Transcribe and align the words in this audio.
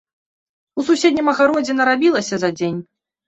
У 0.79 0.85
суседнім 0.87 1.29
агародзе 1.35 1.77
нарабілася 1.81 2.35
за 2.45 2.49
дзень. 2.57 2.81